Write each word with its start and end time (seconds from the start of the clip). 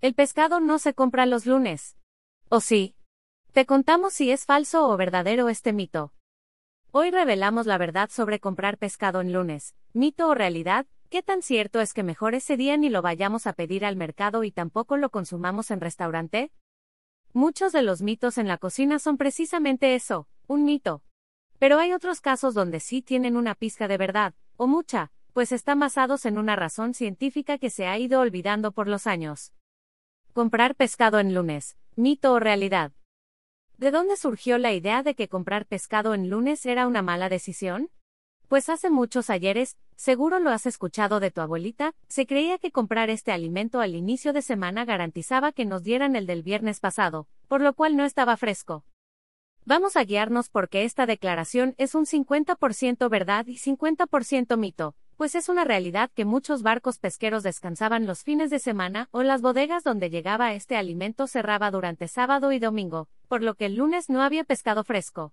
El 0.00 0.14
pescado 0.14 0.60
no 0.60 0.78
se 0.78 0.94
compra 0.94 1.26
los 1.26 1.44
lunes. 1.44 1.96
¿O 2.48 2.60
sí? 2.60 2.94
Te 3.50 3.66
contamos 3.66 4.12
si 4.12 4.30
es 4.30 4.44
falso 4.44 4.88
o 4.88 4.96
verdadero 4.96 5.48
este 5.48 5.72
mito. 5.72 6.12
Hoy 6.92 7.10
revelamos 7.10 7.66
la 7.66 7.78
verdad 7.78 8.08
sobre 8.08 8.38
comprar 8.38 8.78
pescado 8.78 9.20
en 9.20 9.32
lunes, 9.32 9.74
mito 9.92 10.28
o 10.28 10.34
realidad, 10.34 10.86
qué 11.10 11.24
tan 11.24 11.42
cierto 11.42 11.80
es 11.80 11.94
que 11.94 12.04
mejor 12.04 12.36
ese 12.36 12.56
día 12.56 12.76
ni 12.76 12.90
lo 12.90 13.02
vayamos 13.02 13.48
a 13.48 13.54
pedir 13.54 13.84
al 13.84 13.96
mercado 13.96 14.44
y 14.44 14.52
tampoco 14.52 14.96
lo 14.96 15.10
consumamos 15.10 15.72
en 15.72 15.80
restaurante. 15.80 16.52
Muchos 17.32 17.72
de 17.72 17.82
los 17.82 18.00
mitos 18.00 18.38
en 18.38 18.46
la 18.46 18.56
cocina 18.56 19.00
son 19.00 19.16
precisamente 19.16 19.96
eso, 19.96 20.28
un 20.46 20.64
mito. 20.64 21.02
Pero 21.58 21.80
hay 21.80 21.92
otros 21.92 22.20
casos 22.20 22.54
donde 22.54 22.78
sí 22.78 23.02
tienen 23.02 23.36
una 23.36 23.56
pizca 23.56 23.88
de 23.88 23.98
verdad, 23.98 24.34
o 24.56 24.68
mucha, 24.68 25.10
pues 25.32 25.50
están 25.50 25.80
basados 25.80 26.24
en 26.24 26.38
una 26.38 26.54
razón 26.54 26.94
científica 26.94 27.58
que 27.58 27.68
se 27.68 27.88
ha 27.88 27.98
ido 27.98 28.20
olvidando 28.20 28.70
por 28.70 28.86
los 28.86 29.08
años. 29.08 29.52
Comprar 30.38 30.76
pescado 30.76 31.18
en 31.18 31.34
lunes, 31.34 31.76
mito 31.96 32.32
o 32.32 32.38
realidad. 32.38 32.92
¿De 33.76 33.90
dónde 33.90 34.16
surgió 34.16 34.56
la 34.56 34.72
idea 34.72 35.02
de 35.02 35.16
que 35.16 35.26
comprar 35.26 35.66
pescado 35.66 36.14
en 36.14 36.30
lunes 36.30 36.64
era 36.64 36.86
una 36.86 37.02
mala 37.02 37.28
decisión? 37.28 37.90
Pues 38.46 38.68
hace 38.68 38.88
muchos 38.88 39.30
ayeres, 39.30 39.76
seguro 39.96 40.38
lo 40.38 40.50
has 40.50 40.64
escuchado 40.64 41.18
de 41.18 41.32
tu 41.32 41.40
abuelita, 41.40 41.92
se 42.06 42.24
creía 42.24 42.58
que 42.58 42.70
comprar 42.70 43.10
este 43.10 43.32
alimento 43.32 43.80
al 43.80 43.96
inicio 43.96 44.32
de 44.32 44.42
semana 44.42 44.84
garantizaba 44.84 45.50
que 45.50 45.64
nos 45.64 45.82
dieran 45.82 46.14
el 46.14 46.28
del 46.28 46.44
viernes 46.44 46.78
pasado, 46.78 47.26
por 47.48 47.60
lo 47.60 47.74
cual 47.74 47.96
no 47.96 48.04
estaba 48.04 48.36
fresco. 48.36 48.84
Vamos 49.64 49.96
a 49.96 50.04
guiarnos 50.04 50.50
porque 50.50 50.84
esta 50.84 51.04
declaración 51.04 51.74
es 51.78 51.96
un 51.96 52.06
50% 52.06 53.10
verdad 53.10 53.44
y 53.48 53.56
50% 53.56 54.56
mito, 54.56 54.94
pues 55.18 55.34
es 55.34 55.48
una 55.48 55.64
realidad 55.64 56.10
que 56.14 56.24
muchos 56.24 56.62
barcos 56.62 56.98
pesqueros 56.98 57.42
descansaban 57.42 58.06
los 58.06 58.22
fines 58.22 58.50
de 58.50 58.60
semana 58.60 59.08
o 59.10 59.24
las 59.24 59.42
bodegas 59.42 59.82
donde 59.82 60.10
llegaba 60.10 60.54
este 60.54 60.76
alimento 60.76 61.26
cerraba 61.26 61.72
durante 61.72 62.06
sábado 62.06 62.52
y 62.52 62.60
domingo, 62.60 63.08
por 63.26 63.42
lo 63.42 63.56
que 63.56 63.66
el 63.66 63.74
lunes 63.74 64.08
no 64.08 64.22
había 64.22 64.44
pescado 64.44 64.84
fresco. 64.84 65.32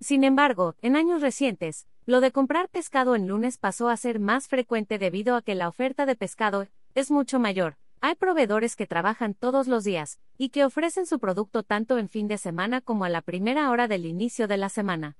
Sin 0.00 0.24
embargo, 0.24 0.74
en 0.80 0.96
años 0.96 1.20
recientes, 1.20 1.86
lo 2.06 2.22
de 2.22 2.32
comprar 2.32 2.70
pescado 2.70 3.14
en 3.14 3.28
lunes 3.28 3.58
pasó 3.58 3.90
a 3.90 3.96
ser 3.98 4.20
más 4.20 4.48
frecuente 4.48 4.98
debido 4.98 5.36
a 5.36 5.42
que 5.42 5.54
la 5.54 5.68
oferta 5.68 6.06
de 6.06 6.16
pescado 6.16 6.66
es 6.94 7.10
mucho 7.10 7.38
mayor. 7.38 7.76
Hay 8.00 8.14
proveedores 8.14 8.74
que 8.74 8.86
trabajan 8.86 9.34
todos 9.34 9.68
los 9.68 9.84
días 9.84 10.18
y 10.38 10.48
que 10.48 10.64
ofrecen 10.64 11.04
su 11.04 11.18
producto 11.18 11.62
tanto 11.62 11.98
en 11.98 12.08
fin 12.08 12.26
de 12.26 12.38
semana 12.38 12.80
como 12.80 13.04
a 13.04 13.10
la 13.10 13.20
primera 13.20 13.70
hora 13.70 13.86
del 13.86 14.06
inicio 14.06 14.48
de 14.48 14.56
la 14.56 14.70
semana. 14.70 15.18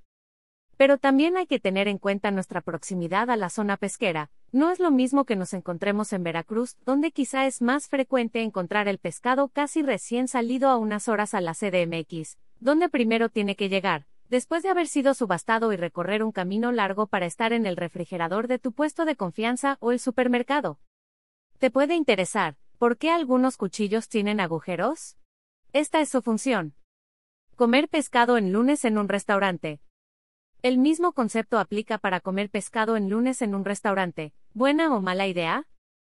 Pero 0.77 0.99
también 0.99 1.37
hay 1.37 1.47
que 1.47 1.61
tener 1.61 1.89
en 1.89 1.99
cuenta 1.99 2.31
nuestra 2.31 2.61
proximidad 2.61 3.31
a 3.31 3.37
la 3.37 3.51
zona 3.51 3.77
pesquera. 3.77 4.31
No 4.51 4.71
es 4.71 4.81
lo 4.81 4.91
mismo 4.91 5.25
que 5.25 5.37
nos 5.37 5.55
encontremos 5.55 6.13
en 6.13 6.25
Veracruz, 6.25 6.77
donde 6.85 7.13
quizá 7.13 7.47
es 7.47 7.63
más 7.63 7.89
frecuente 7.89 8.43
encontrar 8.43 8.89
el 8.89 8.99
pescado 8.99 9.49
casi 9.49 9.83
recién 9.83 10.29
salido 10.29 10.69
a 10.69 10.77
unas 10.77 11.09
horas 11.09 11.35
a 11.35 11.41
la 11.41 11.55
CDMX, 11.55 12.39
donde 12.61 12.89
primero 12.89 13.29
tiene 13.29 13.57
que 13.57 13.69
llegar, 13.69 14.07
después 14.29 14.63
de 14.63 14.71
haber 14.71 14.87
sido 14.87 15.15
subastado 15.15 15.73
y 15.73 15.77
recorrer 15.77 16.23
un 16.23 16.33
camino 16.33 16.73
largo 16.73 17.07
para 17.07 17.27
estar 17.27 17.53
en 17.53 17.67
el 17.67 17.77
refrigerador 17.77 18.49
de 18.49 18.59
tu 18.59 18.73
puesto 18.73 19.05
de 19.05 19.17
confianza 19.17 19.77
o 19.81 19.93
el 19.93 20.01
supermercado. 20.01 20.79
¿Te 21.59 21.71
puede 21.71 21.95
interesar 21.95 22.57
por 22.79 22.99
qué 22.99 23.11
algunos 23.11 23.57
cuchillos 23.57 24.09
tienen 24.09 24.41
agujeros? 24.41 25.17
Esta 25.73 26.01
es 26.01 26.09
su 26.09 26.23
función. 26.23 26.75
Comer 27.57 27.89
pescado 27.89 28.37
en 28.37 28.53
lunes 28.53 28.85
en 28.85 28.99
un 28.99 29.09
restaurante. 29.09 29.81
El 30.65 30.79
mismo 30.79 31.13
concepto 31.13 31.59
aplica 31.59 31.99
para 31.99 32.21
comer 32.21 32.49
pescado 32.49 32.97
en 32.97 33.11
lunes 33.11 33.43
en 33.43 33.55
un 33.55 33.67
restaurante. 33.67 34.33
¿Buena 34.55 34.97
o 34.97 35.03
mala 35.03 35.27
idea? 35.27 35.69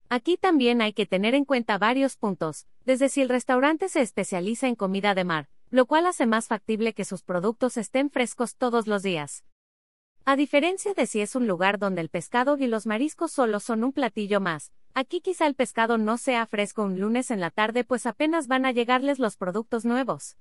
Aquí 0.08 0.38
también 0.38 0.80
hay 0.80 0.94
que 0.94 1.04
tener 1.04 1.34
en 1.34 1.44
cuenta 1.44 1.77
varios 1.77 2.16
puntos, 2.16 2.66
desde 2.86 3.10
si 3.10 3.20
el 3.20 3.28
restaurante 3.28 3.91
se 3.91 4.00
especializa 4.00 4.66
en 4.66 4.74
comida 4.74 5.14
de 5.14 5.24
mar, 5.24 5.50
lo 5.69 5.84
cual 5.84 6.06
hace 6.06 6.24
más 6.24 6.46
factible 6.46 6.94
que 6.94 7.04
sus 7.04 7.22
productos 7.22 7.76
estén 7.76 8.08
frescos 8.08 8.56
todos 8.56 8.86
los 8.86 9.02
días. 9.02 9.44
A 10.24 10.34
diferencia 10.34 10.94
de 10.94 11.04
si 11.04 11.20
es 11.20 11.34
un 11.34 11.47
lugar 11.47 11.78
donde 11.78 12.00
el 12.00 12.08
pescado 12.08 12.56
y 12.56 12.69
los 12.69 12.87
mariscos 12.87 13.32
solo 13.32 13.60
son 13.60 13.84
un 13.84 13.92
platillo 13.92 14.41
más, 14.41 14.72
aquí 14.94 15.20
quizá 15.20 15.47
el 15.47 15.56
pescado 15.56 15.98
no 15.98 16.16
sea 16.16 16.47
fresco 16.47 16.84
un 16.84 16.98
lunes 16.98 17.31
en 17.31 17.41
la 17.41 17.50
tarde 17.50 17.84
pues 17.84 18.06
apenas 18.06 18.47
van 18.47 18.64
a 18.64 18.72
llegarles 18.72 19.19
los 19.19 19.37
productos 19.37 19.84
nuevos. 19.84 20.38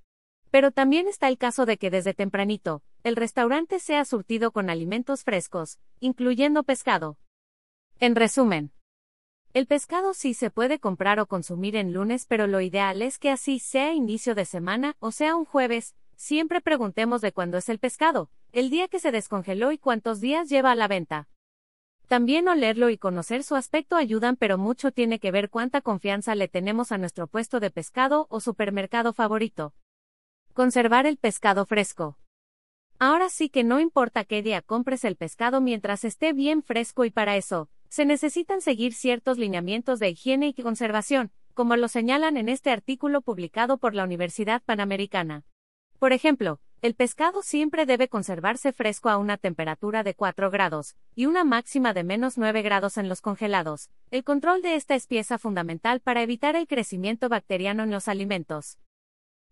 Pero 0.49 0.71
también 0.71 1.09
está 1.09 1.27
el 1.27 1.37
caso 1.37 1.65
de 1.65 1.77
que 1.77 1.89
desde 1.89 2.13
tempranito, 2.13 2.81
el 3.07 3.15
restaurante 3.15 3.79
sea 3.79 4.03
surtido 4.03 4.51
con 4.51 4.69
alimentos 4.69 5.23
frescos, 5.23 5.79
incluyendo 6.01 6.63
pescado. 6.63 7.17
En 8.01 8.15
resumen, 8.15 8.73
el 9.53 9.65
pescado 9.65 10.13
sí 10.13 10.33
se 10.33 10.49
puede 10.49 10.77
comprar 10.77 11.21
o 11.21 11.25
consumir 11.25 11.77
en 11.77 11.93
lunes, 11.93 12.25
pero 12.27 12.47
lo 12.47 12.59
ideal 12.59 13.01
es 13.01 13.17
que 13.17 13.31
así 13.31 13.59
sea 13.59 13.93
inicio 13.93 14.35
de 14.35 14.43
semana 14.43 14.97
o 14.99 15.11
sea 15.13 15.37
un 15.37 15.45
jueves. 15.45 15.95
Siempre 16.17 16.59
preguntemos 16.59 17.21
de 17.21 17.31
cuándo 17.31 17.57
es 17.57 17.69
el 17.69 17.79
pescado, 17.79 18.29
el 18.51 18.69
día 18.69 18.89
que 18.89 18.99
se 18.99 19.13
descongeló 19.13 19.71
y 19.71 19.77
cuántos 19.77 20.19
días 20.19 20.49
lleva 20.49 20.71
a 20.71 20.75
la 20.75 20.89
venta. 20.89 21.29
También 22.09 22.49
olerlo 22.49 22.89
y 22.89 22.97
conocer 22.97 23.43
su 23.43 23.55
aspecto 23.55 23.95
ayudan, 23.95 24.35
pero 24.35 24.57
mucho 24.57 24.91
tiene 24.91 25.19
que 25.19 25.31
ver 25.31 25.49
cuánta 25.49 25.79
confianza 25.79 26.35
le 26.35 26.49
tenemos 26.49 26.91
a 26.91 26.97
nuestro 26.97 27.27
puesto 27.27 27.61
de 27.61 27.71
pescado 27.71 28.27
o 28.29 28.41
supermercado 28.41 29.13
favorito. 29.13 29.73
Conservar 30.53 31.05
el 31.05 31.15
pescado 31.15 31.65
fresco. 31.65 32.17
Ahora 32.99 33.29
sí 33.29 33.49
que 33.49 33.63
no 33.63 33.79
importa 33.79 34.23
qué 34.23 34.41
día 34.41 34.63
compres 34.63 35.05
el 35.05 35.15
pescado 35.15 35.61
mientras 35.61 36.03
esté 36.03 36.33
bien 36.33 36.63
fresco 36.63 37.05
y 37.05 37.11
para 37.11 37.37
eso, 37.37 37.69
se 37.89 38.05
necesitan 38.05 38.59
seguir 38.59 38.93
ciertos 38.93 39.37
lineamientos 39.37 39.99
de 39.99 40.09
higiene 40.09 40.47
y 40.47 40.63
conservación, 40.63 41.31
como 41.53 41.75
lo 41.75 41.89
señalan 41.89 42.37
en 42.37 42.49
este 42.49 42.71
artículo 42.71 43.21
publicado 43.21 43.77
por 43.77 43.93
la 43.93 44.03
Universidad 44.03 44.63
Panamericana. 44.63 45.43
Por 45.99 46.11
ejemplo, 46.11 46.59
el 46.81 46.95
pescado 46.95 47.43
siempre 47.43 47.85
debe 47.85 48.07
conservarse 48.07 48.73
fresco 48.73 49.09
a 49.09 49.17
una 49.17 49.37
temperatura 49.37 50.01
de 50.01 50.15
4 50.15 50.49
grados, 50.49 50.95
y 51.13 51.27
una 51.27 51.43
máxima 51.43 51.93
de 51.93 52.03
menos 52.03 52.39
9 52.39 52.63
grados 52.63 52.97
en 52.97 53.09
los 53.09 53.21
congelados. 53.21 53.91
El 54.09 54.23
control 54.23 54.63
de 54.63 54.73
esta 54.73 54.95
es 54.95 55.05
pieza 55.05 55.37
fundamental 55.37 55.99
para 55.99 56.23
evitar 56.23 56.55
el 56.55 56.67
crecimiento 56.67 57.29
bacteriano 57.29 57.83
en 57.83 57.91
los 57.91 58.07
alimentos. 58.07 58.79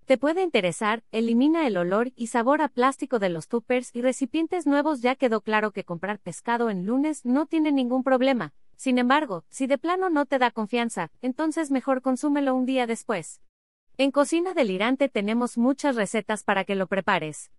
Te 0.05 0.19
puede 0.19 0.43
interesar, 0.43 1.03
elimina 1.11 1.65
el 1.65 1.77
olor 1.77 2.11
y 2.15 2.27
sabor 2.27 2.61
a 2.61 2.67
plástico 2.67 3.17
de 3.17 3.29
los 3.29 3.47
tuppers 3.47 3.89
y 3.91 4.03
recipientes 4.03 4.67
nuevos 4.67 5.01
ya 5.01 5.15
quedó 5.15 5.41
claro 5.41 5.71
que 5.71 5.83
comprar 5.83 6.19
pescado 6.19 6.69
en 6.69 6.85
lunes 6.85 7.25
no 7.25 7.47
tiene 7.47 7.71
ningún 7.71 8.03
problema. 8.03 8.53
Sin 8.75 8.99
embargo, 8.99 9.45
si 9.49 9.65
de 9.65 9.79
plano 9.79 10.11
no 10.11 10.27
te 10.27 10.37
da 10.37 10.51
confianza, 10.51 11.09
entonces 11.23 11.71
mejor 11.71 12.03
consúmelo 12.03 12.53
un 12.53 12.67
día 12.67 12.85
después. 12.85 13.41
En 13.97 14.11
Cocina 14.11 14.53
Delirante 14.53 15.09
tenemos 15.09 15.57
muchas 15.57 15.95
recetas 15.95 16.43
para 16.43 16.65
que 16.65 16.75
lo 16.75 16.85
prepares. 16.85 17.49